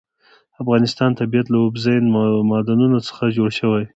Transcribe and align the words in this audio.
د 0.53 0.55
افغانستان 0.61 1.09
طبیعت 1.19 1.47
له 1.49 1.57
اوبزین 1.63 2.03
معدنونه 2.49 2.97
څخه 3.07 3.23
جوړ 3.37 3.49
شوی 3.59 3.81
دی. 3.85 3.89